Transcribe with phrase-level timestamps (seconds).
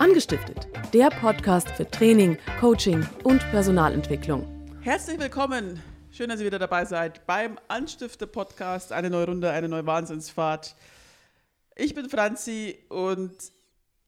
[0.00, 4.48] Angestiftet, der Podcast für Training, Coaching und Personalentwicklung.
[4.80, 5.78] Herzlich willkommen.
[6.10, 8.92] Schön, dass ihr wieder dabei seid beim Anstifte Podcast.
[8.92, 10.74] Eine neue Runde, eine neue Wahnsinnsfahrt.
[11.76, 13.34] Ich bin Franzi und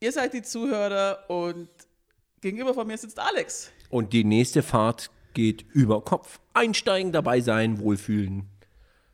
[0.01, 1.69] ihr seid die Zuhörer und
[2.41, 3.71] gegenüber von mir sitzt Alex.
[3.91, 6.41] Und die nächste Fahrt geht über Kopf.
[6.55, 8.49] Einsteigen, dabei sein, wohlfühlen.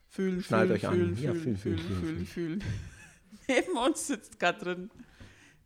[0.07, 1.23] Fühlen, Schnallt fühlen, euch fühlen, an.
[1.25, 2.65] Ja, fühlen, fühlen, fühlen, fühlen, fühlen, fühlen.
[3.49, 4.93] Neben uns sitzt Katrin,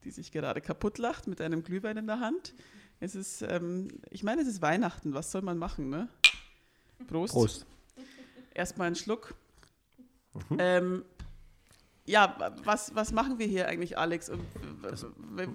[0.05, 2.55] die sich gerade kaputt lacht mit einem Glühwein in der Hand.
[3.01, 5.15] Es ist, ähm, ich meine, es ist Weihnachten.
[5.15, 6.09] Was soll man machen, ne?
[7.09, 7.33] Prost.
[7.33, 7.67] Prost.
[8.55, 9.35] Erstmal einen Schluck.
[10.51, 10.57] Mhm.
[10.59, 11.05] Ähm,
[12.05, 14.29] ja, wa- was, was machen wir hier eigentlich, Alex?
[14.29, 14.41] Und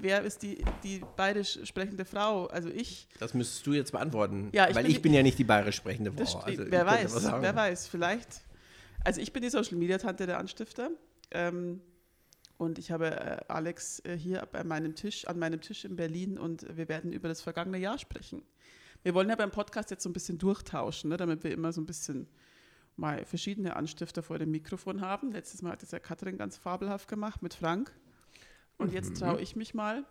[0.02, 2.45] wer ist die, die bayerisch sprechende Frau?
[2.48, 3.07] Also ich.
[3.20, 4.49] Das müsstest du jetzt beantworten.
[4.54, 6.40] Ja, ich weil bin ich bin ja nicht die bayerisch sprechende Frau.
[6.40, 8.41] Also, wer weiß, wer weiß, vielleicht.
[9.04, 10.90] Also ich bin die Social Media Tante der Anstifter.
[11.32, 11.82] Ähm,
[12.57, 16.38] und ich habe äh, Alex äh, hier bei meinem Tisch, an meinem Tisch in Berlin
[16.38, 18.41] und wir werden über das vergangene Jahr sprechen.
[19.04, 21.82] Wir wollen ja beim Podcast jetzt so ein bisschen durchtauschen, ne, damit wir immer so
[21.82, 22.27] ein bisschen
[22.95, 25.32] mal verschiedene Anstifter vor dem Mikrofon haben.
[25.32, 27.91] Letztes Mal hat es ja Katrin ganz fabelhaft gemacht mit Frank.
[28.77, 30.04] Und jetzt traue ich mich mal.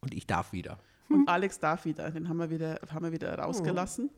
[0.00, 0.78] Und ich darf wieder.
[1.08, 2.10] Und Alex darf wieder.
[2.10, 4.10] Den haben wir wieder, haben wir wieder rausgelassen.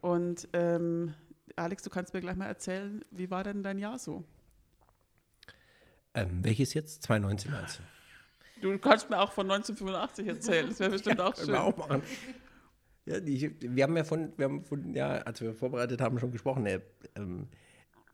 [0.00, 1.14] Und ähm,
[1.56, 4.24] Alex, du kannst mir gleich mal erzählen, wie war denn dein Jahr so?
[6.14, 7.02] Ähm, welches jetzt?
[7.04, 7.82] 2019 meinst du?
[8.62, 10.68] Du kannst mir auch von 1985 erzählen.
[10.68, 11.54] Das wäre bestimmt auch Können schön.
[11.54, 12.02] wir auch machen.
[13.04, 16.30] Ja, die, wir haben ja von, wir haben von, ja, als wir vorbereitet haben, schon
[16.30, 16.66] gesprochen.
[16.66, 16.80] Äh,
[17.16, 17.48] ähm,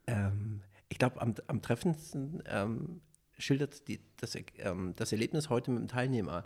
[0.06, 3.02] ähm, ich glaube, am, am treffendsten ähm,
[3.36, 6.44] schildert die, das, ähm, das Erlebnis heute mit dem Teilnehmer.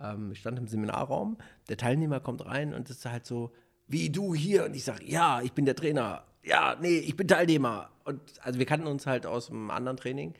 [0.00, 1.38] Ähm, ich stand im Seminarraum,
[1.68, 3.52] der Teilnehmer kommt rein und ist halt so,
[3.86, 4.64] wie du hier.
[4.64, 6.24] Und ich sage, ja, ich bin der Trainer.
[6.42, 7.90] Ja, nee, ich bin Teilnehmer.
[8.04, 10.34] Und also wir kannten uns halt aus einem anderen Training.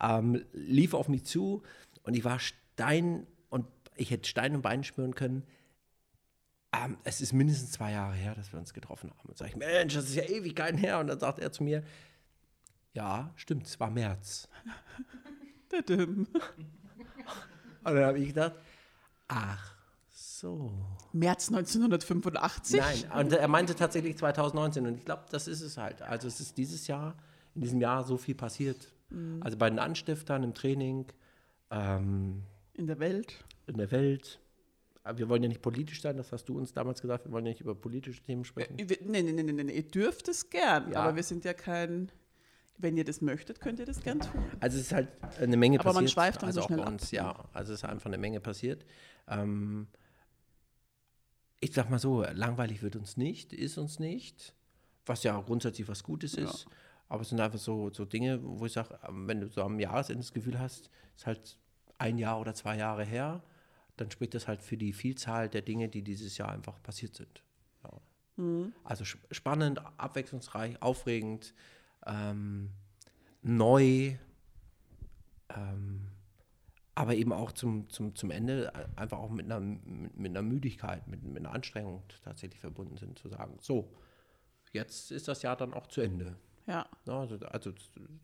[0.00, 1.62] Ähm, lief auf mich zu
[2.02, 5.44] und ich war Stein und ich hätte Stein und Bein spüren können.
[6.72, 9.28] Ähm, es ist mindestens zwei Jahre her, dass wir uns getroffen haben.
[9.28, 11.00] Und sage ich, Mensch, das ist ja Ewigkeiten her.
[11.00, 11.82] Und dann sagt er zu mir,
[12.92, 14.48] ja, stimmt, es war März.
[17.82, 18.54] Und dann habe ich gedacht,
[19.28, 19.74] ach
[20.10, 20.72] so.
[21.12, 22.80] März 1985?
[22.80, 24.86] Nein, und er meinte tatsächlich 2019.
[24.86, 26.02] Und ich glaube, das ist es halt.
[26.02, 27.16] Also es ist dieses Jahr,
[27.54, 28.92] in diesem Jahr so viel passiert.
[29.40, 31.06] Also bei den Anstiftern im Training,
[31.70, 32.42] ähm,
[32.74, 33.44] In der Welt.
[33.66, 34.40] in der Welt.
[35.02, 37.46] Aber wir wollen ja nicht politisch sein, das hast du uns damals gesagt, wir wollen
[37.46, 38.76] ja nicht über politische Themen sprechen.
[38.76, 38.86] Nee,
[39.22, 39.72] nee, nee, nee, nee.
[39.72, 41.00] Ihr dürft es gern, Ja.
[41.04, 42.12] aber wir sind ja kein.
[42.82, 44.42] Wenn ihr das möchtet, könnt ihr das gern tun.
[44.60, 46.10] Also es ist halt eine Menge Aber man passiert.
[46.12, 46.92] schweift dann also so auch schnell bei ab.
[46.92, 47.44] uns, ja.
[47.52, 48.86] Also es ist einfach eine Menge passiert.
[49.28, 49.86] Ähm,
[51.60, 54.54] ich sag mal so, langweilig wird uns nicht, ist uns nicht,
[55.04, 56.66] was ja grundsätzlich was Gutes ist.
[57.10, 60.20] Aber es sind einfach so, so Dinge, wo ich sage, wenn du so am Jahresende
[60.22, 61.58] das Gefühl hast, ist halt
[61.98, 63.42] ein Jahr oder zwei Jahre her,
[63.96, 67.42] dann spricht das halt für die Vielzahl der Dinge, die dieses Jahr einfach passiert sind.
[67.82, 68.00] Ja.
[68.36, 68.72] Mhm.
[68.84, 71.52] Also sp- spannend, abwechslungsreich, aufregend,
[72.06, 72.70] ähm,
[73.42, 74.16] neu,
[75.48, 76.06] ähm,
[76.94, 80.42] aber eben auch zum, zum, zum Ende äh, einfach auch mit einer, mit, mit einer
[80.42, 83.92] Müdigkeit, mit, mit einer Anstrengung tatsächlich verbunden sind, zu sagen, so,
[84.72, 86.36] jetzt ist das Jahr dann auch zu Ende.
[86.70, 86.88] Ja.
[87.06, 87.72] Also, also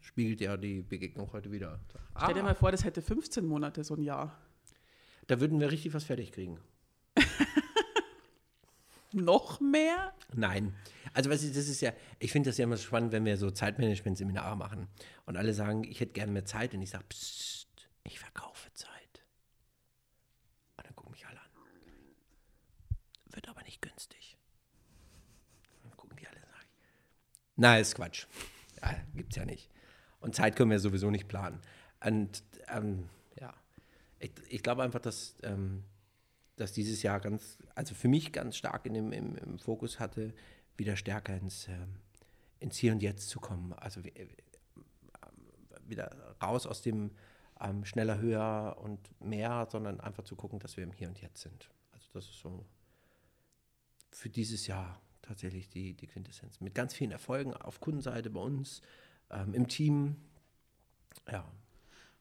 [0.00, 1.80] spiegelt ja die Begegnung heute wieder.
[2.16, 4.38] Stell dir Ah, mal vor, das hätte 15 Monate, so ein Jahr.
[5.26, 6.60] da würden wir richtig was fertig kriegen.
[9.12, 10.12] Noch mehr?
[10.34, 10.74] Nein.
[11.12, 13.36] Also was ist, das ist ja, ich finde das ja immer so spannend, wenn wir
[13.36, 14.88] so Zeitmanagement-Seminare machen
[15.24, 18.92] und alle sagen, ich hätte gerne mehr Zeit und ich sage, psst, ich verkaufe Zeit.
[20.76, 21.46] Und dann gucken mich alle an.
[23.30, 24.36] Wird aber nicht günstig.
[25.82, 26.68] Dann gucken die alle und sagen,
[27.56, 28.26] na, ist Quatsch.
[28.82, 29.70] Ja, gibt's ja nicht.
[30.20, 31.60] Und Zeit können wir sowieso nicht planen.
[32.04, 33.08] Und ähm,
[33.40, 33.54] ja,
[34.18, 35.84] ich, ich glaube einfach, dass, ähm,
[36.56, 40.34] dass dieses Jahr ganz, also für mich ganz stark in dem, im, im Fokus hatte,
[40.76, 41.96] wieder stärker ins, ähm,
[42.60, 43.72] ins Hier und Jetzt zu kommen.
[43.72, 44.26] Also äh,
[45.86, 47.12] wieder raus aus dem
[47.60, 51.42] ähm, schneller, höher und mehr, sondern einfach zu gucken, dass wir im Hier und Jetzt
[51.42, 51.70] sind.
[51.92, 52.66] Also das ist so
[54.10, 56.60] für dieses Jahr tatsächlich die, die Quintessenz.
[56.60, 58.82] Mit ganz vielen Erfolgen auf Kundenseite bei uns,
[59.30, 60.16] ähm, im Team.
[61.30, 61.44] Ja,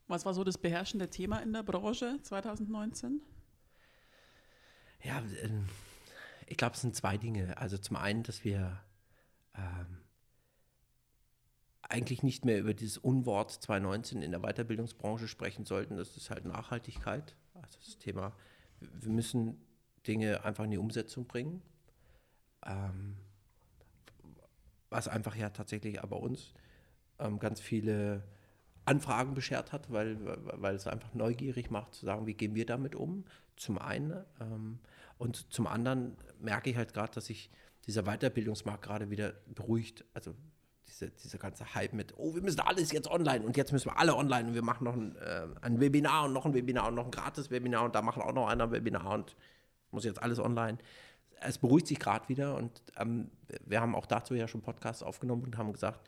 [0.08, 3.22] Was war so das beherrschende Thema in der Branche 2019?
[5.04, 5.68] Ja, ähm,
[6.48, 7.58] ich glaube, es sind zwei Dinge.
[7.58, 8.80] Also zum einen, dass wir
[9.56, 9.98] ähm,
[11.82, 15.98] eigentlich nicht mehr über dieses Unwort 2019 in der Weiterbildungsbranche sprechen sollten.
[15.98, 17.36] Das ist halt Nachhaltigkeit.
[17.54, 18.34] Also das Thema,
[18.80, 19.58] wir wir müssen
[20.08, 21.62] Dinge einfach in die Umsetzung bringen.
[22.66, 23.18] Ähm,
[24.90, 26.54] was einfach ja tatsächlich aber uns
[27.20, 28.24] ähm, ganz viele
[28.86, 30.18] Anfragen beschert hat, weil,
[30.62, 33.26] weil es einfach neugierig macht, zu sagen, wie gehen wir damit um,
[33.56, 34.24] zum einen.
[34.40, 34.80] Ähm,
[35.18, 37.50] und zum anderen merke ich halt gerade, dass sich
[37.88, 40.06] dieser Weiterbildungsmarkt gerade wieder beruhigt.
[40.14, 40.36] Also
[40.88, 43.98] diese, dieser ganze Hype mit, oh, wir müssen alles jetzt online und jetzt müssen wir
[43.98, 46.96] alle online und wir machen noch ein, äh, ein Webinar und noch ein Webinar und
[46.96, 49.36] noch ein gratis Webinar und da machen auch noch einer ein Webinar und
[49.92, 50.78] muss jetzt alles online.
[51.42, 53.30] Es beruhigt sich gerade wieder und ähm,
[53.66, 56.02] wir haben auch dazu ja schon Podcasts aufgenommen und haben gesagt,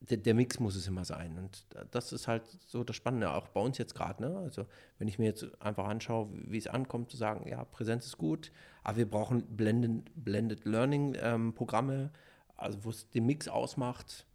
[0.00, 1.38] der, der, Mix muss es immer sein.
[1.38, 4.22] Und das ist halt so das Spannende, auch bei uns jetzt gerade.
[4.22, 4.36] Ne?
[4.38, 4.66] Also,
[4.98, 8.52] wenn ich mir jetzt einfach anschaue, wie es ankommt, zu sagen, ja, Präsenz ist gut,
[8.84, 12.10] aber wir brauchen Blended, Blended Learning-Programme, ähm,
[12.56, 14.26] also wo es den Mix ausmacht.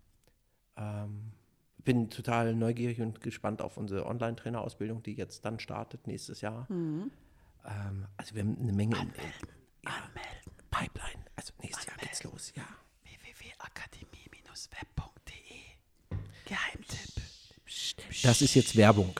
[0.75, 1.31] Ähm,
[1.83, 6.65] bin total neugierig und gespannt auf unsere Online-Trainer-Ausbildung, die jetzt dann startet nächstes Jahr.
[6.71, 7.11] Mhm.
[7.65, 8.97] Ähm, also, wir haben eine Menge.
[8.97, 9.49] Anmelden.
[9.81, 10.51] In, ja, Anmelden.
[10.69, 11.25] Pipeline.
[11.35, 11.87] Also, nächstes Anmelden.
[11.87, 12.67] Jahr geht's los, ja.
[13.03, 15.59] www.akademie-web.de
[16.45, 17.23] Geheimtipp.
[18.23, 19.15] Das ist jetzt Werbung,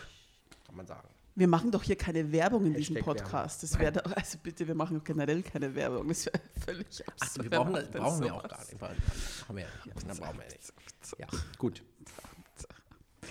[0.65, 1.07] kann man sagen.
[1.35, 3.63] Wir machen doch hier keine Werbung in diesem Podcast.
[3.63, 6.07] Das wäre also bitte, wir machen generell keine Werbung.
[6.07, 7.17] Das wäre völlig absurd.
[7.21, 8.79] Ach, wir brauchen, das brauchen wir auch gar nicht.
[8.81, 10.07] Haben wir ja nicht.
[10.07, 10.71] Dann brauchen wir nicht.
[11.17, 11.25] Ja,
[11.57, 11.81] gut.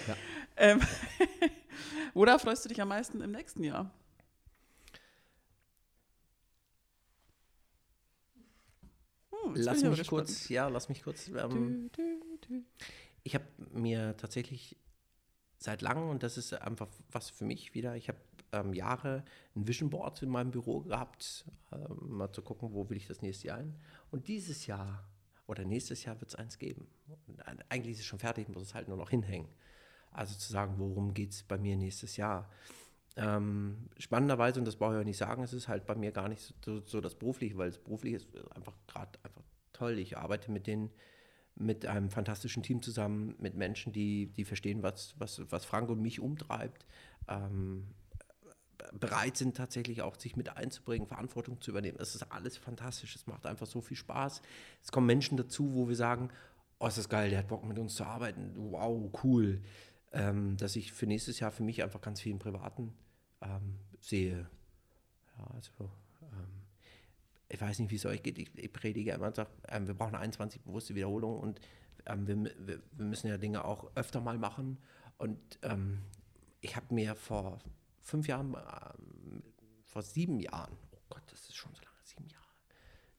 [0.08, 0.16] Ja.
[0.56, 0.80] Ähm,
[2.14, 3.88] worauf freust du dich am meisten im nächsten Jahr?
[9.54, 11.28] Hm, lass mich kurz, ja, lass mich kurz.
[11.28, 12.64] Ähm, du, du, du
[13.24, 14.76] ich habe mir tatsächlich
[15.58, 18.18] seit langem, und das ist einfach was für mich wieder, ich habe
[18.52, 22.96] ähm, Jahre ein Vision Board in meinem Büro gehabt, ähm, mal zu gucken, wo will
[22.96, 23.74] ich das nächste Jahr hin.
[24.10, 25.04] Und dieses Jahr
[25.46, 26.86] oder nächstes Jahr wird es eins geben.
[27.26, 29.48] Und eigentlich ist es schon fertig, muss es halt nur noch hinhängen.
[30.10, 32.50] Also zu sagen, worum geht es bei mir nächstes Jahr.
[33.16, 36.28] Ähm, spannenderweise, und das brauche ich auch nicht sagen, es ist halt bei mir gar
[36.28, 39.41] nicht so, so das Berufliche, weil das Berufliche ist einfach gerade einfach
[39.82, 39.98] toll.
[39.98, 40.90] Ich arbeite mit den
[41.54, 46.00] mit einem fantastischen Team zusammen, mit Menschen, die, die verstehen, was, was, was Frank und
[46.00, 46.86] mich umtreibt,
[47.28, 47.88] ähm,
[48.98, 51.98] bereit sind tatsächlich auch sich mit einzubringen, Verantwortung zu übernehmen.
[52.00, 54.40] Es ist alles fantastisch, es macht einfach so viel Spaß.
[54.82, 56.30] Es kommen Menschen dazu, wo wir sagen,
[56.78, 59.60] oh, ist das geil, der hat Bock mit uns zu arbeiten, wow, cool.
[60.12, 62.94] Ähm, dass ich für nächstes Jahr für mich einfach ganz viel im Privaten
[63.42, 64.48] ähm, sehe.
[65.36, 65.70] Ja, also
[67.52, 69.92] ich weiß nicht, wie es euch geht, ich, ich predige immer und sage, ähm, wir
[69.92, 71.60] brauchen 21 bewusste Wiederholungen und
[72.06, 74.78] ähm, wir, wir, wir, müssen ja Dinge auch öfter mal machen.
[75.18, 75.98] Und ähm,
[76.62, 77.58] ich habe mir vor
[78.00, 79.42] fünf Jahren, ähm,
[79.84, 82.46] vor sieben Jahren, oh Gott, das ist schon so lange, sieben Jahre,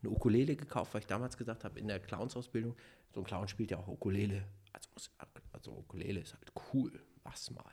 [0.02, 2.76] eine Ukulele gekauft, weil ich damals gesagt habe, in der Clownsausbildung,
[3.14, 4.48] so ein Clown spielt ja auch Ukulele.
[4.72, 5.12] Also,
[5.52, 7.72] also Ukulele ist halt cool, was mal.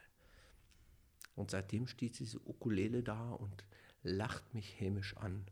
[1.37, 3.65] Und seitdem steht diese Ukulele da und
[4.03, 5.47] lacht mich hämisch an.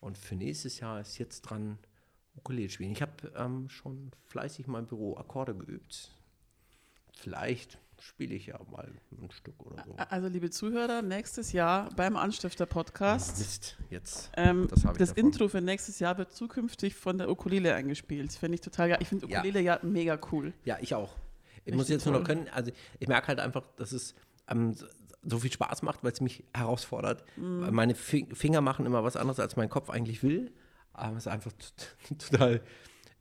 [0.00, 1.78] Und für nächstes Jahr ist jetzt dran
[2.36, 2.92] Ukulele spielen.
[2.92, 6.14] Ich habe ähm, schon fleißig in meinem Büro Akkorde geübt.
[7.12, 9.94] Vielleicht spiele ich ja mal ein Stück oder so.
[9.96, 13.38] Also, liebe Zuhörer, nächstes Jahr beim Anstifter-Podcast.
[13.38, 14.30] Mist, jetzt.
[14.36, 18.32] Ähm, das, das Intro für nächstes Jahr wird zukünftig von der Ukulele eingespielt.
[18.32, 18.98] Finde ich total geil.
[19.02, 19.76] Ich finde Ukulele ja.
[19.76, 19.86] ja.
[19.86, 20.54] mega cool.
[20.64, 21.14] Ja, ich auch.
[21.16, 22.12] Ich Richtig muss jetzt toll.
[22.12, 24.14] nur noch können, also ich merke halt einfach, dass es
[24.48, 24.74] ähm,
[25.22, 27.24] so viel Spaß macht, weil es mich herausfordert.
[27.36, 27.70] Mhm.
[27.72, 30.52] Meine Finger machen immer was anderes, als mein Kopf eigentlich will.
[30.92, 31.52] Aber es ist einfach
[32.18, 32.62] total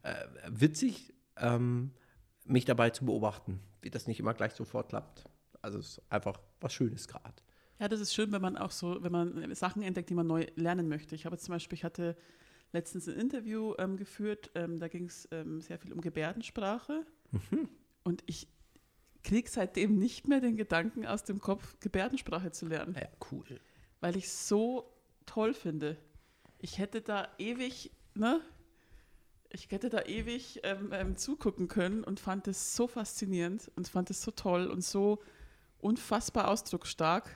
[0.04, 0.14] äh,
[0.48, 1.92] witzig, ähm,
[2.46, 5.26] mich dabei zu beobachten, wie das nicht immer gleich sofort klappt.
[5.62, 7.36] Also es ist einfach was Schönes gerade.
[7.80, 10.48] Ja, das ist schön, wenn man auch so, wenn man Sachen entdeckt, die man neu
[10.56, 11.16] lernen möchte.
[11.16, 12.18] Ich habe zum Beispiel, ich hatte
[12.74, 17.06] letztens ein Interview ähm, geführt, ähm, da ging es ähm, sehr viel um Gebärdensprache.
[17.32, 17.70] Mhm.
[18.04, 18.48] Und ich
[19.24, 22.96] kriege seitdem nicht mehr den Gedanken aus dem Kopf, Gebärdensprache zu lernen.
[22.96, 23.60] Ja, cool.
[24.00, 24.92] Weil ich es so
[25.26, 25.98] toll finde.
[26.58, 28.42] Ich hätte da ewig, ne?
[29.52, 34.10] Ich hätte da ewig ähm, ähm, zugucken können und fand es so faszinierend und fand
[34.10, 35.24] es so toll und so
[35.80, 37.36] unfassbar ausdrucksstark.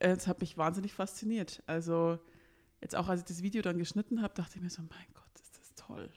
[0.00, 1.62] Es hat mich wahnsinnig fasziniert.
[1.66, 2.18] Also
[2.80, 5.40] jetzt auch, als ich das Video dann geschnitten habe, dachte ich mir so, mein Gott,
[5.40, 6.10] ist das toll.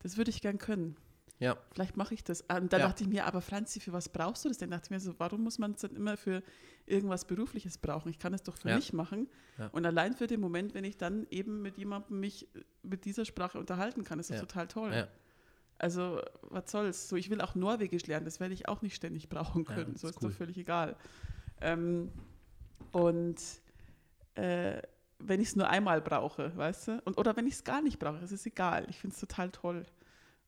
[0.00, 0.96] Das würde ich gern können.
[1.38, 1.56] Ja.
[1.72, 2.40] Vielleicht mache ich das.
[2.42, 2.86] Und da ja.
[2.86, 4.70] dachte ich mir, aber Franzi, für was brauchst du das denn?
[4.70, 6.42] Da dachte ich mir so, warum muss man es dann immer für
[6.86, 8.08] irgendwas Berufliches brauchen?
[8.08, 8.76] Ich kann es doch für ja.
[8.76, 9.28] mich machen.
[9.58, 9.68] Ja.
[9.68, 12.48] Und allein für den Moment, wenn ich dann eben mit jemandem mich
[12.82, 15.08] mit dieser Sprache unterhalten kann, ist das total toll.
[15.78, 17.08] Also, was soll's?
[17.08, 19.96] So, ich will auch Norwegisch lernen, das werde ich auch nicht ständig brauchen können.
[19.96, 20.30] so ist cool.
[20.30, 20.96] doch völlig egal.
[21.60, 22.10] Ähm,
[22.92, 23.36] und
[24.36, 24.80] äh,
[25.18, 27.02] wenn ich es nur einmal brauche, weißt du?
[27.04, 28.86] Und, oder wenn ich es gar nicht brauche, es ist egal.
[28.88, 29.86] Ich finde es total toll.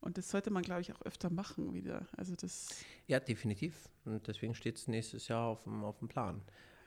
[0.01, 2.07] Und das sollte man, glaube ich, auch öfter machen wieder.
[2.15, 2.69] Also das
[3.07, 3.89] ja, definitiv.
[4.05, 6.41] Und deswegen steht es nächstes Jahr auf dem, auf dem Plan.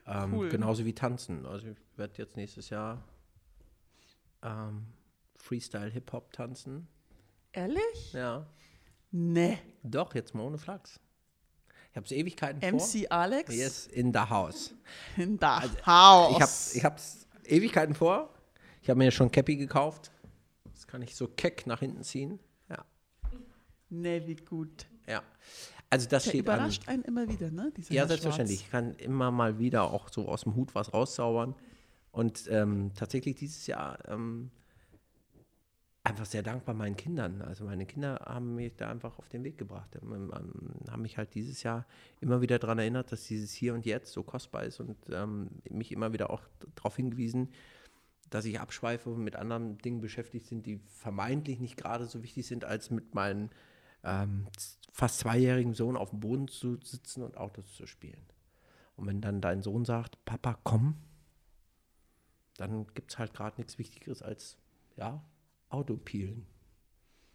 [0.07, 0.49] Ähm, cool.
[0.49, 1.47] Genauso wie Tanzen.
[1.47, 3.05] Also ich werde jetzt nächstes Jahr
[4.43, 4.87] ähm,
[5.37, 6.89] Freestyle Hip-Hop tanzen.
[7.53, 8.13] Ehrlich?
[8.13, 8.47] Ja.
[9.11, 9.59] Nee.
[9.83, 10.99] Doch, jetzt mal ohne Flachs.
[11.91, 13.13] Ich habe es Ewigkeiten MC vor.
[13.13, 14.75] Alex Yes, in the house.
[15.19, 15.85] in the house.
[15.85, 18.33] Also, Ich habe ich hab's Ewigkeiten vor.
[18.81, 20.11] Ich habe mir schon Cappy gekauft.
[20.73, 22.41] Das kann ich so keck nach hinten ziehen.
[23.93, 24.87] Nee, wie gut.
[25.07, 25.23] Ja.
[25.91, 26.55] Also das Der steht an.
[26.57, 27.71] überrascht einen immer wieder, ne?
[27.77, 28.63] Dieser Ja, selbstverständlich.
[28.63, 31.55] Ich kann immer mal wieder auch so aus dem Hut was rauszaubern.
[32.11, 34.51] Und ähm, tatsächlich dieses Jahr ähm,
[36.05, 37.43] einfach sehr dankbar meinen Kindern.
[37.43, 39.95] Also meine Kinder haben mich da einfach auf den Weg gebracht.
[40.01, 41.87] Ähm, ähm, haben mich halt dieses Jahr
[42.23, 45.93] immer wieder daran erinnert, dass dieses Hier und Jetzt so kostbar ist und ähm, mich
[45.93, 46.41] immer wieder auch
[46.77, 47.51] darauf hingewiesen,
[48.31, 52.47] dass ich abschweife und mit anderen Dingen beschäftigt sind, die vermeintlich nicht gerade so wichtig
[52.47, 53.51] sind, als mit meinem
[54.05, 54.47] ähm,
[54.93, 58.25] fast zweijährigen Sohn auf dem Boden zu sitzen und Autos zu spielen.
[58.97, 60.97] Und wenn dann dein Sohn sagt, Papa, komm,
[62.57, 64.57] dann gibt es halt gerade nichts Wichtigeres als,
[64.97, 65.23] ja,
[65.71, 66.47] Autopielen.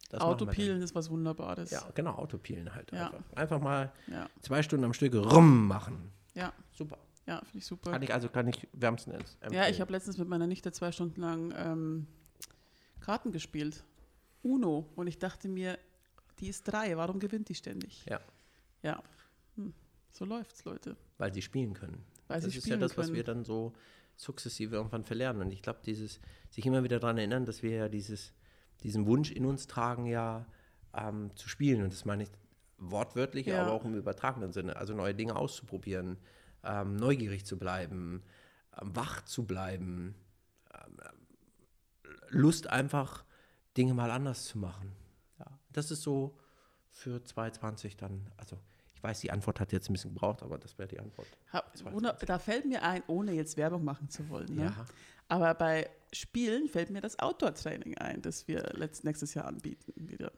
[0.09, 0.21] Das.
[0.21, 1.71] Autopielen ist was Wunderbares.
[1.71, 3.07] Ja, genau, Autopielen halt Ja.
[3.07, 3.23] einfach.
[3.35, 6.11] Einfach mal ja, zwei Stunden am Stück rum machen.
[6.35, 6.97] ja, Super.
[7.25, 7.91] ja finde ich super.
[7.91, 9.53] Kann ich also kann ich wärmstens empfehlen.
[9.53, 12.07] Ja, ich habe letztens mit meiner Nichte zwei Stunden lang ähm,
[13.01, 13.83] Karten gespielt.
[14.43, 14.87] Uno.
[14.95, 15.77] Und ich dachte mir,
[16.39, 18.05] die ist drei, warum gewinnt die ständig?
[18.07, 18.19] Ja.
[18.83, 19.01] Ja.
[19.55, 19.73] Hm.
[20.11, 20.95] So läuft's, Leute.
[21.17, 22.03] Weil sie spielen können.
[22.27, 23.15] Weil das ist ja das, was können.
[23.15, 23.73] wir dann so
[24.15, 25.41] sukzessive irgendwann verlernen.
[25.41, 28.33] Und ich glaube, dieses, sich immer wieder daran erinnern, dass wir ja dieses,
[28.83, 30.45] diesen Wunsch in uns tragen, ja
[30.93, 31.83] ähm, zu spielen.
[31.83, 32.29] Und das meine ich
[32.77, 33.61] wortwörtlich, Ja.
[33.61, 34.75] aber auch im übertragenen Sinne.
[34.75, 36.17] Also neue Dinge auszuprobieren,
[36.63, 38.23] ähm, neugierig zu bleiben,
[38.79, 40.15] ähm, wach zu bleiben,
[40.73, 40.97] ähm,
[42.29, 43.23] Lust einfach,
[43.77, 44.91] Dinge mal anders zu machen.
[45.67, 46.37] Ja, das ist so
[46.89, 48.57] für 2020 dann, also
[48.93, 51.27] ich weiß, die Antwort hat jetzt ein bisschen gebraucht, aber das wäre die Antwort.
[52.25, 54.55] Da fällt mir ein, ohne jetzt Werbung machen zu wollen.
[54.55, 54.65] Ne?
[54.65, 54.85] Ja.
[55.27, 59.93] Aber bei Spielen fällt mir das Outdoor-Training ein, das wir letzt, nächstes Jahr anbieten.
[59.95, 60.31] Wieder.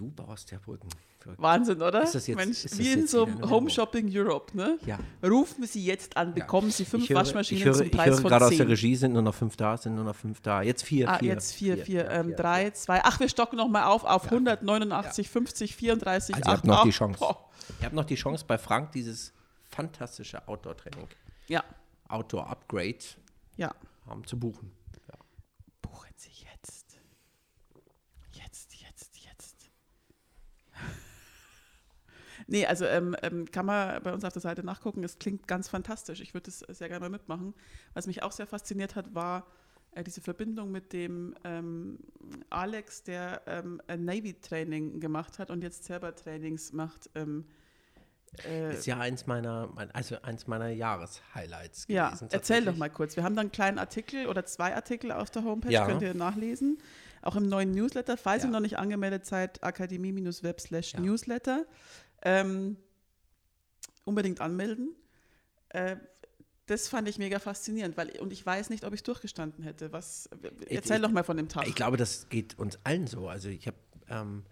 [0.00, 0.88] Du baust ja Brücken.
[1.36, 2.02] Wahnsinn, oder?
[2.04, 3.68] Ist das jetzt- Mensch, ist das wie in so wieder eine Home?
[3.68, 4.78] Shopping Europe, ne?
[4.86, 4.98] Ja.
[5.22, 8.06] Rufen Sie jetzt an, bekommen Sie fünf ich höre, Waschmaschinen ich höre, zum ich Preis
[8.08, 10.40] höre von gerade aus der Regie, sind nur noch fünf da, sind nur noch fünf
[10.40, 10.62] da.
[10.62, 11.28] Jetzt vier, Ah, vier.
[11.34, 12.74] jetzt vier, vier, ja, ähm, vier, drei, vier.
[12.74, 13.00] zwei.
[13.04, 16.82] Ach, wir stocken noch mal auf auf 189, 50, 34, Also ihr habt 8, noch
[16.84, 16.96] die 8.
[16.96, 17.18] Chance.
[17.18, 17.50] Boah.
[17.80, 19.34] Ihr habt noch die Chance bei Frank, dieses
[19.68, 21.06] fantastische Outdoor-Training,
[21.48, 21.62] Ja,
[22.08, 22.96] Outdoor-Upgrade
[23.58, 23.74] ja.
[24.10, 24.36] ähm, zu.
[24.38, 24.40] Ja.
[25.82, 26.86] Buchen Sie jetzt.
[28.32, 29.70] Jetzt, jetzt, jetzt.
[32.50, 35.02] Nee, also ähm, ähm, kann man bei uns auf der Seite nachgucken.
[35.04, 36.20] Es klingt ganz fantastisch.
[36.20, 37.54] Ich würde es sehr gerne mal mitmachen.
[37.94, 39.46] Was mich auch sehr fasziniert hat, war
[39.92, 41.98] äh, diese Verbindung mit dem ähm,
[42.50, 47.08] Alex, der ähm, ein Navy-Training gemacht hat und jetzt selber Trainings macht.
[47.14, 47.46] Ähm,
[48.46, 52.28] äh, Ist ja eins meiner, mein, also eins meiner Jahreshighlights Ja, gewesen.
[52.30, 53.16] erzähl doch mal kurz.
[53.16, 55.86] Wir haben dann einen kleinen Artikel oder zwei Artikel auf der Homepage, Ja.
[55.86, 56.78] könnt ihr nachlesen.
[57.22, 58.16] Auch im neuen Newsletter.
[58.16, 58.48] Falls Ja.
[58.48, 61.00] ihr noch nicht angemeldet seid, akademie-web slash Ja.
[62.22, 62.76] Ähm,
[64.04, 64.94] unbedingt anmelden.
[65.70, 65.96] Äh,
[66.66, 69.92] das fand ich mega faszinierend, weil und ich weiß nicht, ob ich es durchgestanden hätte.
[69.92, 70.28] Was,
[70.68, 71.66] erzähl ich- doch mal von dem Tag.
[71.66, 73.28] Ich glaube, das geht uns allen so.
[73.28, 73.76] Also ich habe,
[74.08, 74.44] ähm,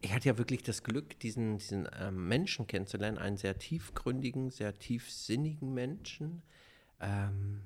[0.00, 4.78] ich hatte ja wirklich das Glück, diesen, diesen ähm, Menschen kennenzulernen, einen sehr tiefgründigen, sehr
[4.78, 6.42] tiefsinnigen Menschen.
[7.00, 7.62] Ähm,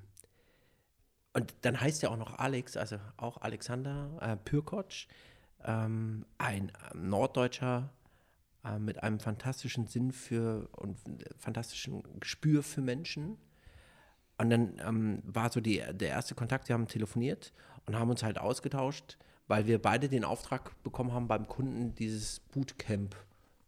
[1.35, 5.09] und dann heißt er auch noch Alex, also auch Alexander äh, Pürkotsch,
[5.65, 7.91] ähm, ein ähm, Norddeutscher
[8.65, 10.99] äh, mit einem fantastischen Sinn für und
[11.39, 13.39] fantastischen Gespür für Menschen.
[14.39, 17.53] Und dann ähm, war so die, der erste Kontakt, wir haben telefoniert
[17.87, 22.41] und haben uns halt ausgetauscht, weil wir beide den Auftrag bekommen haben, beim Kunden dieses
[22.41, 23.17] Bootcamp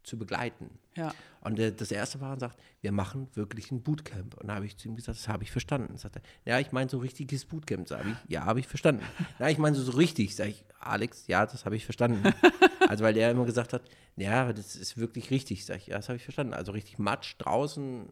[0.04, 0.70] zu begleiten.
[0.96, 1.12] Ja.
[1.40, 4.34] Und äh, das erste war und sagt, wir machen wirklich ein Bootcamp.
[4.36, 5.96] Und da habe ich zu ihm gesagt, das habe ich verstanden.
[5.96, 7.88] Sagt er, ja, ich meine so richtiges Bootcamp.
[7.88, 9.02] Sag ich, ja, habe ich verstanden.
[9.38, 10.36] ja, ich meine so, so richtig.
[10.36, 12.22] Sag ich, Alex, ja, das habe ich verstanden.
[12.88, 13.82] also weil der immer gesagt hat,
[14.16, 15.64] ja, das ist wirklich richtig.
[15.64, 16.54] Sag ich, ja, das habe ich verstanden.
[16.54, 18.06] Also richtig Matsch draußen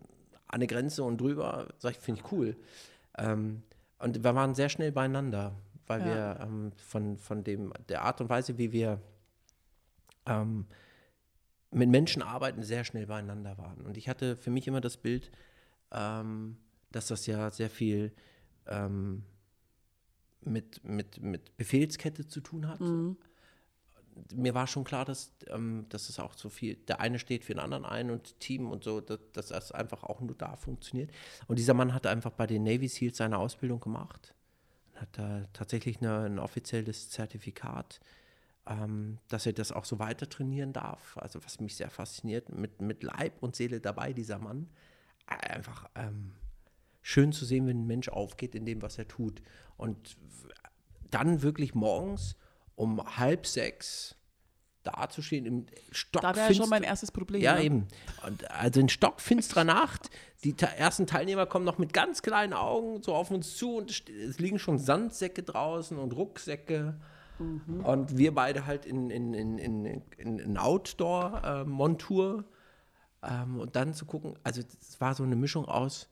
[0.49, 1.69] an der Grenze und drüber.
[1.79, 2.57] Sag ich, finde ich cool.
[3.17, 3.63] Ähm,
[3.99, 5.55] und wir waren sehr schnell beieinander,
[5.87, 6.07] weil Ja.
[6.07, 9.01] wir ähm, von, von dem, der Art und Weise, wie wir
[10.27, 10.67] ähm,
[11.73, 13.81] mit Menschen arbeiten, sehr schnell beieinander waren.
[13.81, 15.31] Und ich hatte für mich immer das Bild,
[15.91, 16.57] ähm,
[16.91, 18.13] dass das ja sehr viel
[18.67, 19.25] ähm,
[20.43, 22.81] mit, mit, mit Befehlskette zu tun hat.
[24.35, 27.55] Mir war schon klar, dass, ähm, dass es auch so viel, der eine steht für
[27.55, 31.11] den anderen ein und Team und so, dass, dass das einfach auch nur da funktioniert.
[31.49, 34.35] Und dieser Mann hat einfach bei den Navy Seals seine Ausbildung gemacht.
[34.97, 38.01] Hat da tatsächlich eine, ein offizielles Zertifikat
[38.67, 41.17] ähm, dass er das auch so weiter trainieren darf.
[41.19, 44.71] Also was mich sehr fasziniert, mit, mit Leib und Seele dabei, dieser Mann.
[45.27, 46.33] Einfach ähm,
[47.01, 49.43] schön zu sehen, wenn ein Mensch aufgeht in dem, was er tut.
[49.77, 50.17] Und
[51.11, 52.37] dann wirklich morgens
[52.75, 54.17] um halb sechs
[54.83, 56.23] dazustehen im Stock.
[56.23, 57.41] Da wäre schon mein erstes Problem.
[57.41, 57.65] Ja, ne?
[57.65, 57.89] eben.
[58.27, 60.11] Und also in stockfinsterer Nacht,
[60.45, 64.39] die ersten Teilnehmer kommen noch mit ganz kleinen Augen so auf uns zu und es
[64.39, 67.01] liegen schon Sandsäcke draußen und Rucksäcke.
[67.83, 72.45] Und wir beide halt in, in, in, in, in, Outdoor-Montur.
[73.23, 76.09] ähm, und dann zu gucken, also es war so eine Mischung aus,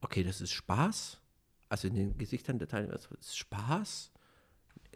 [0.00, 1.20] okay, das ist Spaß.
[1.68, 4.12] Also in den Gesichtern der Teilnehmer, das ist Spaß.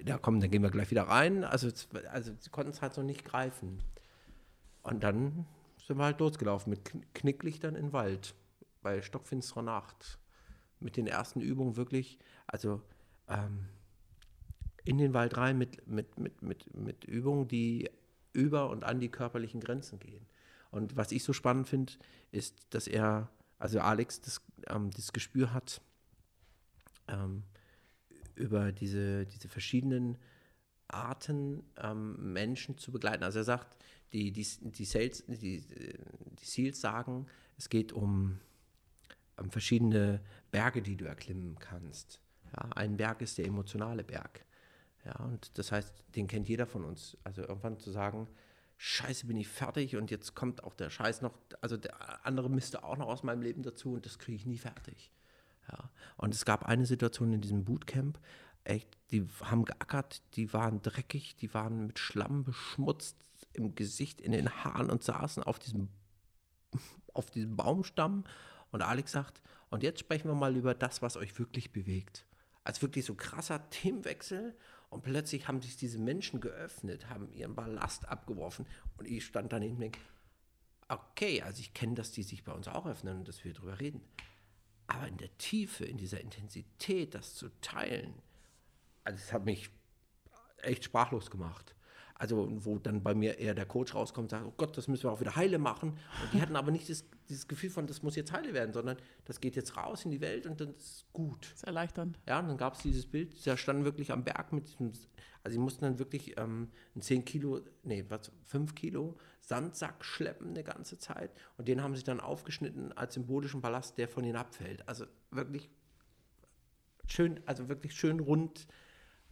[0.07, 1.45] Ja, komm, dann gehen wir gleich wieder rein.
[1.45, 1.69] Also,
[2.11, 3.83] also sie konnten es halt so nicht greifen.
[4.83, 5.47] Und dann
[5.87, 8.35] sind wir halt losgelaufen mit Kn- Knicklichtern in den Wald
[8.81, 10.19] bei stockfinsterer Nacht.
[10.81, 12.83] Mit den ersten Übungen wirklich, also
[13.29, 13.69] ähm,
[14.85, 17.91] in den Wald rein mit, mit, mit, mit, mit Übungen, die
[18.33, 20.27] über und an die körperlichen Grenzen gehen.
[20.71, 21.93] Und was ich so spannend finde,
[22.31, 25.81] ist, dass er, also Alex, das, ähm, das Gespür hat,
[27.09, 27.45] ähm,
[28.35, 30.17] über diese, diese verschiedenen
[30.89, 33.23] Arten ähm, Menschen zu begleiten.
[33.23, 33.77] Also er sagt,
[34.13, 38.39] die, die, die, Sales, die, die Seals sagen, es geht um,
[39.37, 40.21] um verschiedene
[40.51, 42.21] Berge, die du erklimmen kannst.
[42.57, 44.45] Ja, ein Berg ist der emotionale Berg.
[45.05, 47.17] Ja, und das heißt, den kennt jeder von uns.
[47.25, 48.29] Also irgendwann zu sagen,
[48.77, 52.83] Scheiße, bin ich fertig und jetzt kommt auch der Scheiß noch, also der andere müsste
[52.85, 55.13] auch noch aus meinem Leben dazu und das kriege ich nie fertig.
[55.71, 55.91] Ja.
[56.17, 58.19] Und es gab eine Situation in diesem Bootcamp,
[58.65, 63.17] echt, die haben geackert, die waren dreckig, die waren mit Schlamm beschmutzt
[63.53, 65.89] im Gesicht, in den Haaren und saßen auf diesem,
[67.13, 68.25] auf diesem Baumstamm.
[68.71, 72.25] Und Alex sagt, und jetzt sprechen wir mal über das, was euch wirklich bewegt.
[72.65, 74.57] Als wirklich so krasser Themenwechsel
[74.93, 78.67] und plötzlich haben sich diese Menschen geöffnet, haben ihren Ballast abgeworfen
[78.99, 80.01] und ich stand daneben und denke,
[80.89, 83.81] okay, also ich kenne, dass die sich bei uns auch öffnen und dass wir darüber
[83.81, 84.03] reden.
[84.89, 88.13] Aber in der Tiefe, in dieser Intensität, das zu teilen,
[89.03, 89.71] also es hat mich
[90.59, 91.75] echt sprachlos gemacht.
[92.15, 95.05] Also wo dann bei mir eher der Coach rauskommt und sagt, oh Gott, das müssen
[95.05, 95.99] wir auch wieder heile machen.
[96.23, 98.97] Und die hatten aber nicht das, dieses Gefühl von, das muss jetzt heile werden, sondern
[99.25, 101.45] das geht jetzt raus in die Welt und dann ist es gut.
[101.45, 102.19] Das ist erleichternd.
[102.29, 104.93] Ja, und dann gab es dieses Bild, da standen wirklich am Berg mit diesem,
[105.43, 110.51] also sie mussten dann wirklich ähm, einen 10 Kilo, nee, was, 5 Kilo Sandsack schleppen
[110.51, 114.37] eine ganze Zeit und den haben sie dann aufgeschnitten als symbolischen Ballast, der von ihnen
[114.37, 114.89] abfällt.
[114.89, 115.69] Also wirklich
[117.07, 118.67] schön, also wirklich schön rund,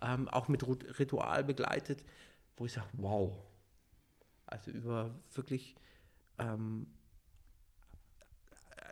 [0.02, 0.66] ähm, auch mit
[0.98, 2.04] Ritual begleitet,
[2.56, 3.32] wo ich sage, wow.
[4.46, 5.76] Also über wirklich,
[6.38, 6.86] ähm,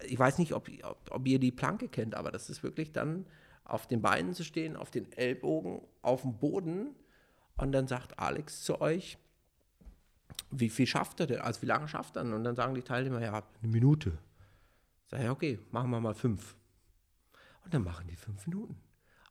[0.06, 3.26] ich weiß nicht, ob, ob, ob ihr die Planke kennt, aber das ist wirklich dann
[3.64, 6.94] auf den Beinen zu stehen, auf den Ellbogen, auf dem Boden
[7.56, 9.18] und dann sagt Alex zu euch,
[10.50, 11.40] wie viel schafft er denn?
[11.40, 12.32] Also wie lange schafft er denn?
[12.32, 14.18] Und dann sagen die Teilnehmer, ja, eine Minute.
[15.10, 16.56] Sag ja, okay, machen wir mal fünf.
[17.64, 18.80] Und dann machen die fünf Minuten.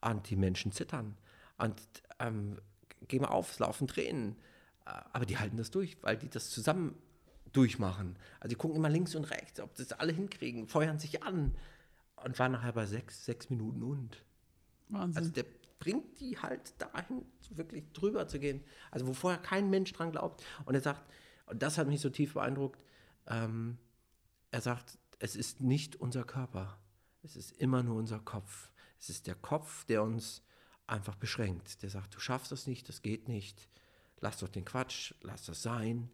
[0.02, 1.18] Und die Menschen zittern.
[1.58, 1.82] Und
[2.20, 2.60] ähm,
[3.08, 4.36] gehen wir auf, es laufen Tränen.
[4.86, 6.96] Äh, Aber die halten das durch, weil die das zusammen
[7.54, 8.18] durchmachen.
[8.40, 11.56] Also die gucken immer links und rechts, ob das alle hinkriegen, feuern sich an.
[12.24, 14.24] Und waren nachher bei sechs, sechs Minuten und.
[14.90, 15.18] Wahnsinn.
[15.18, 15.46] Also der
[15.80, 18.64] bringt die halt dahin, wirklich drüber zu gehen.
[18.92, 20.44] Also wo vorher kein Mensch dran glaubt.
[20.66, 21.04] Und er sagt,
[21.46, 22.84] und das hat mich so tief beeindruckt,
[23.28, 23.78] ähm,
[24.52, 26.80] er sagt, es ist nicht unser Körper,
[27.24, 28.72] es ist immer nur unser Kopf.
[29.00, 30.42] Es ist der Kopf, der uns
[30.88, 31.84] einfach beschränkt.
[31.84, 33.70] Der sagt, du schaffst das nicht, das geht nicht,
[34.20, 36.10] lass doch den Quatsch, lass das sein.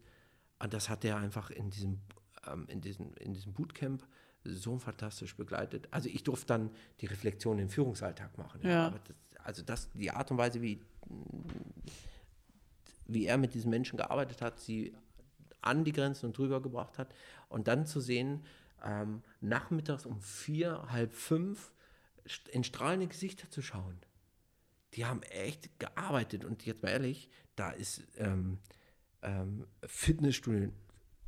[0.64, 2.00] Und das hat er einfach in diesem,
[2.50, 4.02] ähm, in diesem, in diesem Bootcamp
[4.44, 5.88] so fantastisch begleitet.
[5.90, 6.70] Also ich durfte dann
[7.02, 8.62] die Reflexion im Führungsalltag machen.
[8.62, 8.88] Ja.
[8.90, 9.00] Das,
[9.44, 10.80] also das, die Art und Weise, wie,
[13.06, 14.94] wie er mit diesen Menschen gearbeitet hat, sie
[15.60, 17.14] an die Grenzen und drüber gebracht hat.
[17.50, 18.42] Und dann zu sehen,
[18.82, 21.72] ähm, nachmittags um vier, halb fünf
[22.52, 23.98] in strahlende Gesichter zu schauen.
[24.94, 26.46] Die haben echt gearbeitet.
[26.46, 28.60] Und jetzt mal ehrlich, da ist ähm,
[29.24, 30.70] ähm, Fitnessstudio,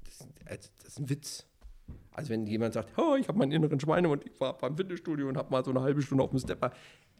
[0.05, 1.47] das, ist- das ist ein Witz.
[2.13, 5.37] Also wenn jemand sagt, oh, ich habe meinen inneren Schweinehund, ich war beim Fitnessstudio und
[5.37, 6.73] habe mal so eine halbe Stunde auf dem Stepper.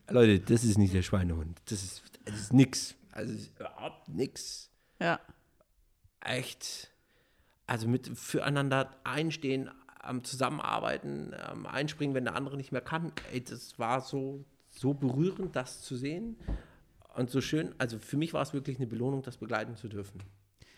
[0.09, 1.61] Leute, das ist nicht der Schweinehund.
[1.67, 2.95] Das ist, das ist nix.
[3.13, 4.71] Also ist überhaupt nix.
[5.01, 5.19] ja.
[6.21, 6.91] Echt.
[7.67, 13.13] Also mit füreinander einstehen, am Zusammenarbeiten, am Einspringen, wenn der andere nicht mehr kann.
[13.33, 16.37] Ey, das war so, so berührend, das zu sehen.
[17.17, 17.75] Und so schön.
[17.79, 20.21] Also für mich war es wirklich eine Belohnung, das begleiten zu dürfen.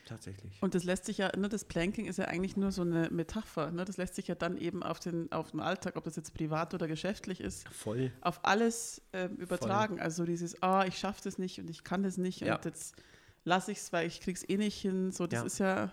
[0.09, 0.63] Tatsächlich.
[0.63, 3.71] Und das lässt sich ja, ne, das Planking ist ja eigentlich nur so eine Metapher.
[3.71, 3.85] Ne?
[3.85, 6.73] Das lässt sich ja dann eben auf den, auf den Alltag, ob das jetzt privat
[6.73, 8.11] oder geschäftlich ist, Voll.
[8.23, 10.01] auf alles ähm, übertragen.
[10.01, 12.57] Also dieses, ah, ich schaffe das nicht und ich kann das nicht Ja.
[12.57, 12.97] und jetzt
[13.45, 15.13] lasse ich es, weil ich krieg's eh nicht hin.
[15.13, 15.47] So, das Ja.
[15.47, 15.93] ist ja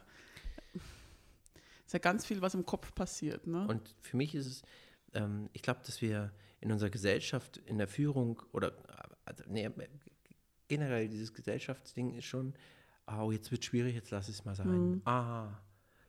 [1.85, 3.45] ist ja ganz viel, was im Kopf passiert.
[3.47, 3.67] Ne?
[3.67, 4.61] Und für mich ist es,
[5.13, 8.73] ähm, ich glaube, dass wir in unserer Gesellschaft, in der Führung oder
[9.25, 9.69] also, nee,
[10.67, 12.53] generell dieses Gesellschaftsding ist schon,
[13.07, 15.01] oh, jetzt wird schwierig, jetzt lass es mal sein.
[15.05, 15.49] Ah,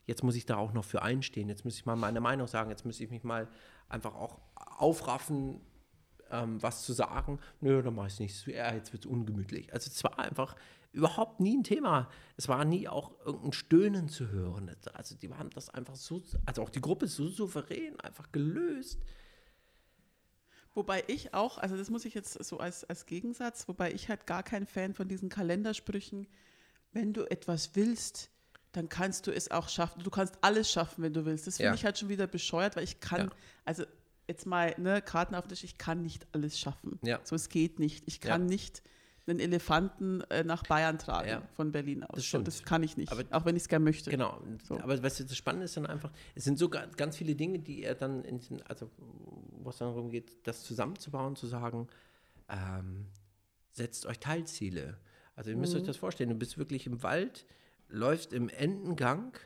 [0.07, 2.71] jetzt muss ich da auch noch für einstehen, jetzt muss ich mal meine Meinung sagen,
[2.71, 3.49] jetzt muss ich mich mal
[3.89, 5.61] einfach auch aufraffen,
[6.31, 7.39] ähm, was zu sagen.
[7.61, 8.47] Nö, dann mache ich es nicht.
[8.47, 9.73] Ja, jetzt wird es ungemütlich.
[9.73, 10.57] Also es war einfach
[10.93, 12.09] überhaupt nie ein Thema.
[12.37, 14.75] Es war nie auch irgendein Stöhnen zu hören.
[14.95, 19.01] Also die haben das einfach so, also auch die Gruppe so souverän einfach gelöst.
[20.75, 24.27] Wobei ich auch, also das muss ich jetzt so als, als Gegensatz, wobei ich halt
[24.27, 26.27] gar kein Fan von diesen Kalendersprüchen,
[26.97, 28.31] wenn du etwas willst,
[28.73, 30.03] dann kannst du es auch schaffen.
[30.03, 31.47] Du kannst alles schaffen, wenn du willst.
[31.47, 31.75] Das finde Ja.
[31.75, 33.31] ich halt schon wieder bescheuert, weil ich kann, Ja.
[33.65, 33.85] also
[34.29, 36.99] jetzt mal, ne, Karten auf den Tisch, ich kann nicht alles schaffen.
[37.03, 37.21] Ja.
[37.23, 38.03] So, es geht nicht.
[38.07, 38.83] Ich kann nicht
[39.29, 41.43] einen Elefanten äh, nach Bayern tragen Ja.
[41.57, 42.15] von Berlin aus.
[42.17, 42.47] Das stimmt.
[42.47, 44.11] das kann ich nicht, Aber- auch wenn ich es gerne möchte.
[44.11, 44.41] Genau.
[44.63, 44.79] So.
[44.79, 47.83] Aber du, das Spannende ist dann einfach, es sind so ga- ganz viele Dinge, die
[47.83, 48.89] er dann in den, also
[49.63, 51.89] wo es dann darum geht, das zusammenzubauen, zu sagen,
[52.49, 53.07] ähm,
[53.73, 54.97] setzt euch Teilziele.
[55.37, 57.47] Also ihr müsst euch das vorstellen, du bist wirklich im Wald,
[57.89, 59.37] läufst im Endengang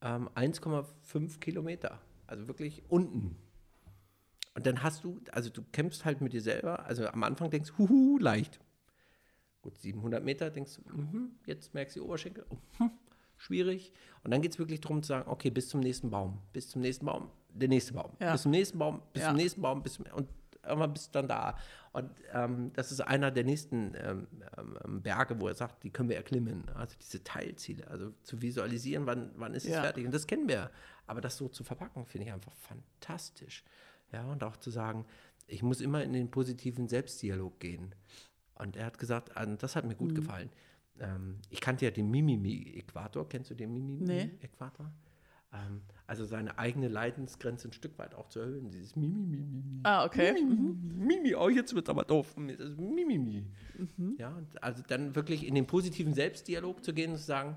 [0.00, 2.00] ähm, 1,5 Kilometer.
[2.26, 3.36] Also wirklich unten.
[4.54, 7.72] Und dann hast du, also du kämpfst halt mit dir selber, also am Anfang denkst
[7.76, 8.58] du, huhu, leicht.
[9.60, 12.90] Gut, 700 Meter denkst du, mhm, jetzt merkst du die Oberschenkel, oh, hm,
[13.36, 13.92] schwierig.
[14.24, 16.80] Und dann geht es wirklich darum zu sagen, okay, bis zum nächsten Baum, bis zum
[16.80, 18.32] nächsten Baum, der nächste Baum, Ja.
[18.32, 19.28] bis zum nächsten Baum, bis Ja.
[19.28, 20.28] zum nächsten Baum, bis zum, und
[20.62, 21.58] irgendwann bist du dann da.
[21.96, 24.26] Und ähm, das ist einer der nächsten ähm,
[24.84, 26.68] ähm, Berge, wo er sagt, die können wir erklimmen.
[26.74, 29.80] Also diese Teilziele, also zu visualisieren, wann, wann ist es Ja.
[29.82, 30.04] fertig.
[30.04, 30.70] Und das kennen wir.
[31.06, 33.64] Aber das so zu verpacken, finde ich einfach fantastisch.
[34.12, 35.06] Ja, und auch zu sagen,
[35.46, 37.94] ich muss immer in den positiven Selbstdialog gehen.
[38.56, 39.98] Und er hat gesagt, ah, das hat mir Mhm.
[39.98, 40.50] gut gefallen.
[40.98, 43.26] Ähm, ich kannte ja den Mimimi-Äquator.
[43.28, 43.72] Kennst du den
[44.04, 44.30] Nee.
[45.56, 48.70] Ähm, also seine eigene Leidensgrenze ein Stück weit auch zu erhöhen.
[48.70, 49.80] Dieses Mimimi.
[49.82, 50.32] Ah, okay.
[50.32, 52.36] Mimimi, Mimi, oh, jetzt wird es aber doof.
[52.36, 53.44] Das ist Mimimi.
[53.96, 54.16] Mhm.
[54.18, 57.56] Ja, also dann wirklich in den positiven Selbstdialog zu gehen und zu sagen,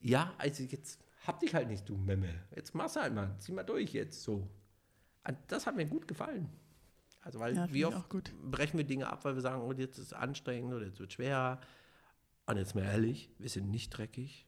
[0.00, 2.28] ja, also jetzt hab dich halt nicht, du Memme.
[2.54, 4.48] Jetzt mach's halt mal, zieh mal durch jetzt so.
[5.48, 6.48] Das hat mir gut gefallen.
[7.22, 8.08] Also, weil Ja, wie oft
[8.50, 11.14] brechen wir Dinge ab, weil wir sagen, oh, jetzt ist es anstrengend oder jetzt wird
[11.14, 11.60] schwer.
[12.46, 14.46] Und jetzt mal ehrlich, wir sind nicht dreckig.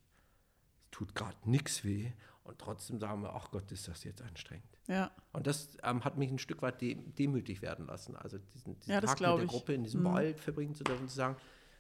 [0.85, 2.13] Es tut gerade nichts weh.
[2.47, 4.65] Und trotzdem sagen wir, ach Gott, ist das jetzt anstrengend.
[4.87, 5.11] Ja.
[5.33, 8.17] Und das ähm, hat mich ein Stück weit de demütig werden lassen.
[8.17, 9.51] Also diesen, diesen Ja, Tag mit der ich.
[9.51, 10.13] Gruppe in diesem Mhm.
[10.13, 11.37] Wald verbringen zu dürfen, zu sagen,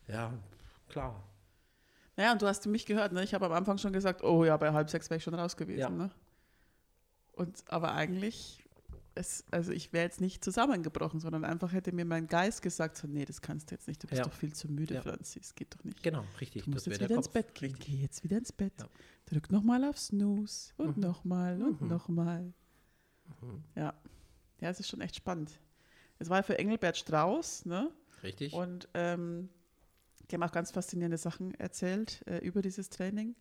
[0.09, 0.33] ja,
[0.88, 1.22] klar.
[2.16, 3.22] Naja, und du hast mich gehört, ne?
[3.22, 5.57] Ich habe am Anfang schon gesagt, oh ja, bei halb sechs wäre ich schon raus
[5.57, 5.88] gewesen, Ja.
[5.90, 6.11] ne?
[7.33, 8.64] Und aber eigentlich,
[9.16, 13.07] es, also ich wäre jetzt nicht zusammengebrochen, sondern einfach hätte mir mein Geist gesagt, so,
[13.09, 14.24] nee, das kannst du jetzt nicht, du bist Ja.
[14.24, 15.02] doch viel zu müde, Ja.
[15.02, 16.02] Franzi, es geht doch nicht.
[16.02, 16.64] Genau, richtig.
[16.64, 17.29] Du musst jetzt wieder der ins.
[17.29, 17.70] Bett gehen.
[17.72, 17.87] Richtig.
[17.87, 18.72] Geh jetzt wieder ins Bett.
[18.79, 18.88] Ja.
[19.26, 21.02] Drück nochmal auf Snooze und Mhm.
[21.02, 21.88] nochmal und Mhm.
[21.88, 22.52] nochmal.
[23.42, 23.64] Mhm.
[23.74, 23.94] Ja.
[24.61, 25.59] Ja, es ist schon echt spannend.
[26.18, 27.90] Es war für Engelbert Strauß, ne?
[28.22, 28.52] Richtig.
[28.55, 29.48] Und ähm,
[30.31, 33.35] die haben auch ganz faszinierende Sachen erzählt äh, über dieses Training.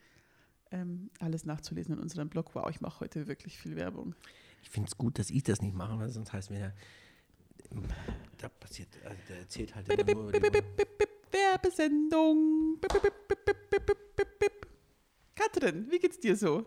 [0.72, 2.54] Ähm, alles nachzulesen in unserem Blog.
[2.56, 4.16] Wow, ich mache heute wirklich viel Werbung.
[4.66, 6.74] Ich finde es gut, dass ich das nicht mache, weil sonst heißt mir ja,
[8.40, 10.34] da passiert, also der erzählt halt immer nur
[11.32, 12.80] Werbesendung.
[15.36, 16.66] Katrin, wie geht's dir so?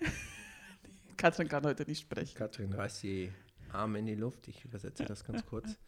[1.16, 2.36] Katrin kann heute nicht sprechen.
[2.36, 3.30] Katrin reißt die
[3.70, 5.78] Arme in die Luft, ich übersetze das ganz kurz.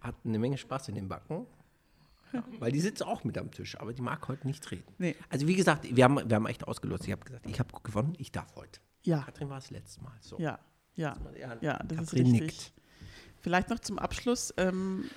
[0.00, 1.46] Hat eine Menge Spaß in den Backen.
[2.34, 4.92] Ja, weil die sitzt auch mit am Tisch, aber die mag heute nicht reden.
[4.98, 5.16] Nee.
[5.30, 7.06] Also wie gesagt, wir haben, wir haben echt ausgelost.
[7.06, 8.80] Ich habe gesagt, ich habe gewonnen, ich darf heute.
[9.04, 10.16] Ja, Katrin war das letzte Mal.
[10.20, 10.38] So.
[10.38, 10.58] ja,
[10.94, 11.16] ja.
[11.38, 12.40] Ja, Ja, das ist Katrin richtig.
[12.40, 12.72] nickt.
[13.40, 14.52] Vielleicht noch zum Abschluss.
[14.56, 15.10] Ähm,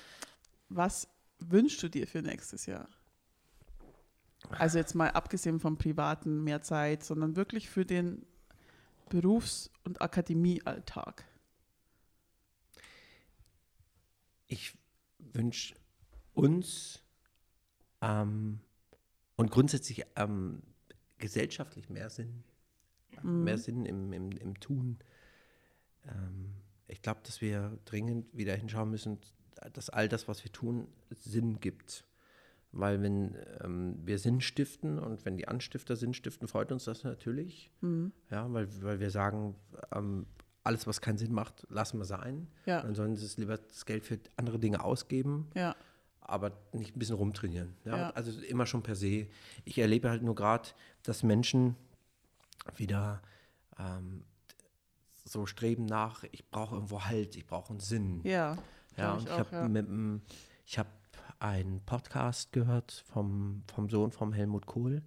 [0.70, 1.08] was
[1.40, 2.88] wünschst du dir für nächstes Jahr?
[4.50, 8.26] Also jetzt mal abgesehen vom Privaten, mehr Zeit, sondern wirklich für den
[9.10, 11.24] Berufs- und Akademiealltag.
[14.48, 14.78] Ich
[15.20, 15.76] wünsche
[16.34, 17.02] uns
[18.02, 18.60] ähm,
[19.36, 20.62] und grundsätzlich ähm,
[21.18, 22.44] gesellschaftlich mehr Sinn,
[23.24, 23.44] Mhm.
[23.44, 24.98] mehr Sinn im, im, im Tun.
[26.06, 26.54] Ähm,
[26.88, 29.20] ich glaube, dass wir dringend wieder hinschauen müssen,
[29.74, 32.06] dass all das, was wir tun, Sinn gibt.
[32.72, 37.04] Weil wenn ähm, wir Sinn stiften und wenn die Anstifter Sinn stiften, freut uns das
[37.04, 37.72] natürlich.
[37.82, 38.12] Mhm.
[38.30, 39.56] Ja, weil, weil wir sagen,
[39.94, 40.28] ähm,
[40.64, 42.48] alles, was keinen Sinn macht, lassen wir sein.
[42.66, 45.76] Ja, Dann sollen sie es lieber das Geld für andere Dinge ausgeben, ja,
[46.20, 47.74] aber nicht ein bisschen rumtrainieren.
[47.86, 47.98] Ja?
[47.98, 48.10] Ja.
[48.12, 49.28] Also immer schon per se.
[49.64, 50.70] Ich erlebe halt nur gerade,
[51.04, 51.78] dass Menschen
[52.76, 53.22] wieder
[53.80, 54.24] ähm,
[55.26, 58.22] so streben nach, ich brauche irgendwo Halt, ich brauche einen Sinn.
[58.24, 58.58] ja.
[58.98, 59.68] Ja, und ich habe ja.
[59.68, 60.24] mit dem-
[60.66, 60.90] ich habe
[61.38, 65.04] einen Podcast gehört vom, vom Sohn vom Helmut Kohl.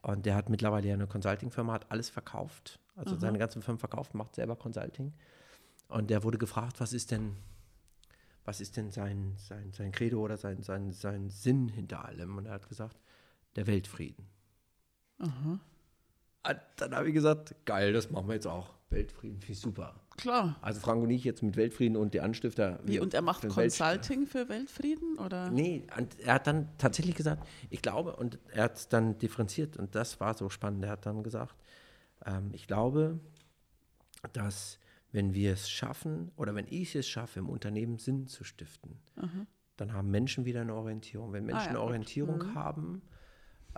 [0.00, 2.80] Und der hat mittlerweile ja eine Consulting-Firma, hat alles verkauft.
[2.96, 3.20] Also Mhm.
[3.20, 5.12] seine ganzen Firmen verkauft, macht selber Consulting.
[5.88, 7.36] Und der wurde gefragt, was ist denn,
[8.46, 12.38] was ist denn sein, sein, sein Credo oder sein, sein, sein Sinn hinter allem?
[12.38, 12.98] Und er hat gesagt,
[13.56, 14.24] der Weltfrieden.
[15.18, 15.60] Aha.
[16.42, 18.74] Ah, Dann habe ich gesagt, geil, das machen wir jetzt auch.
[18.90, 19.94] Weltfrieden, ich super.
[20.16, 20.56] Klar.
[20.62, 22.80] Also Frank und ich jetzt mit Weltfrieden und die Anstifter.
[22.84, 25.16] Wie, und er macht für Consulting für Weltfrieden?
[25.18, 25.48] Oder?
[25.50, 25.86] Nee,
[26.24, 30.18] er hat dann tatsächlich gesagt, ich glaube, und er hat es dann differenziert und das
[30.18, 30.84] war so spannend.
[30.84, 31.54] Er hat dann gesagt,
[32.26, 33.20] ähm, ich glaube,
[34.32, 34.78] dass
[35.12, 38.98] wenn wir es schaffen oder wenn ich es schaffe, im Unternehmen Sinn zu stiften,
[39.76, 41.32] dann haben Menschen wieder eine Orientierung.
[41.32, 41.80] Wenn Menschen Ah ja, eine.
[41.80, 43.02] Orientierung haben,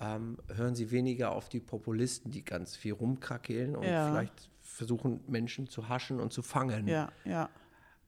[0.00, 4.08] ähm, hören sie weniger auf die Populisten, die ganz viel rumkrakeln und Ja.
[4.10, 6.88] vielleicht versuchen, Menschen zu haschen und zu fangen.
[6.88, 7.50] Ja, ja.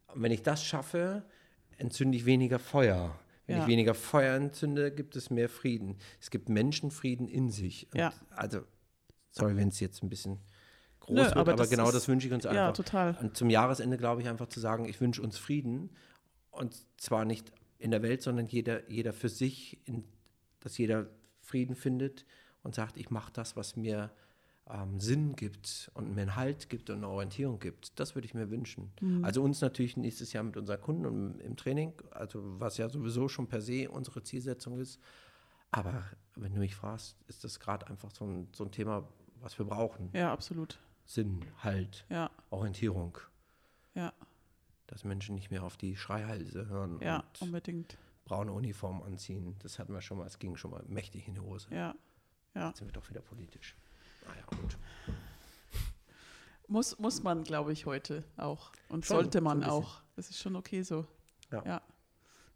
[0.09, 1.25] Und wenn ich das schaffe,
[1.77, 3.19] entzünde ich weniger Feuer.
[3.47, 3.63] Wenn Ja.
[3.63, 5.97] ich weniger Feuer entzünde, gibt es mehr Frieden.
[6.21, 7.89] Es gibt Menschenfrieden in sich.
[7.93, 8.13] Und Ja.
[8.31, 8.61] Also,
[9.31, 10.39] sorry, wenn es jetzt ein bisschen
[11.01, 12.57] groß Nö, wird, aber aber, genau ist- das wünsche ich uns einfach.
[12.57, 13.19] Ja, total.
[13.21, 15.91] Und zum Jahresende glaube ich einfach zu sagen, ich wünsche uns Frieden.
[16.51, 20.05] Und zwar nicht in der Welt, sondern jeder, jeder für sich, in,
[20.61, 21.07] dass jeder
[21.45, 22.25] Frieden findet
[22.63, 24.11] und sagt, ich mache das, was mir
[24.69, 27.99] ähm, Sinn gibt und mir einen Halt gibt und eine Orientierung gibt.
[28.01, 28.93] Das würde ich mir wünschen.
[29.23, 33.29] Also uns natürlich nächstes Jahr mit unseren Kunden und im, Training, also was ja sowieso
[33.29, 34.99] schon per se unsere Zielsetzung ist.
[35.71, 36.05] Aber
[36.37, 39.07] wenn du mich fragst, ist das gerade einfach so ein, so ein Thema,
[39.41, 40.11] was wir brauchen.
[40.13, 40.79] Ja, absolut.
[41.05, 43.19] Sinn, Halt, Ja, Orientierung
[43.95, 44.13] ja,
[44.87, 47.97] dass Menschen nicht mehr auf die Schreihalse hören ja, unbedingt.
[48.25, 49.57] Braune Uniform anziehen.
[49.61, 51.69] Das hatten wir schon mal, es ging schon mal mächtig in die Hose.
[51.71, 51.95] Ja,
[52.55, 52.69] ja.
[52.69, 53.77] Jetzt sind wir doch wieder politisch.
[54.27, 54.79] Naja, gut.
[56.67, 58.73] Muss, muss man, glaube ich, heute auch.
[58.89, 59.73] Und Schon, sollte so man bisschen.
[59.73, 60.01] auch.
[60.17, 61.07] Das ist schon okay so.
[61.53, 61.63] Ja.
[61.65, 61.83] ja.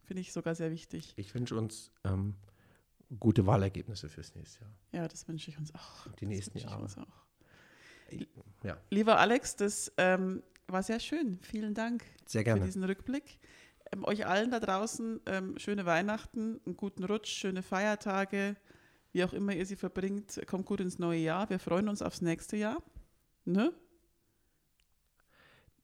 [0.05, 1.13] Finde ich sogar sehr wichtig.
[1.17, 2.35] Ich wünsche uns ähm,
[3.21, 4.73] gute Wahlergebnisse fürs nächste Jahr.
[4.93, 6.07] Ja, das wünsche ich uns auch.
[6.19, 6.89] Die Das nächsten Jahre.
[8.09, 8.27] Ich,
[8.63, 11.39] ja, Lieber Alex, das ähm, war sehr schön.
[11.43, 12.65] Vielen Dank sehr für gerne.
[12.65, 13.39] diesen Rückblick.
[13.93, 18.57] Ähm, euch allen da draußen ähm, schöne Weihnachten, einen guten Rutsch, schöne Feiertage,
[19.13, 20.41] wie auch immer ihr sie verbringt.
[20.47, 21.49] Kommt gut ins neue Jahr.
[21.51, 22.83] Wir freuen uns aufs nächste Jahr.
[23.45, 23.73] Ne?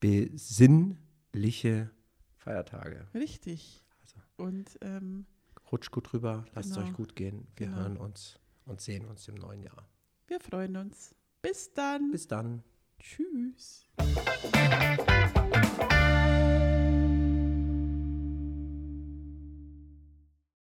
[0.00, 1.90] Besinnliche
[2.36, 3.06] Feiertage.
[3.14, 3.82] Richtig.
[4.02, 4.16] Also.
[4.36, 5.24] Und ähm,
[5.72, 6.86] Rutscht gut rüber, lasst es Genau.
[6.86, 7.46] euch gut gehen.
[7.56, 7.78] Wir Genau.
[7.78, 9.88] hören uns und sehen uns im neuen Jahr.
[10.26, 11.14] wir freuen uns.
[11.42, 12.10] Bis dann.
[12.10, 12.62] Bis dann.
[12.98, 13.86] Tschüss.